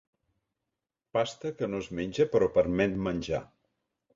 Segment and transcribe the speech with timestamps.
[1.17, 3.47] Pasta que no es menja però permet menjar.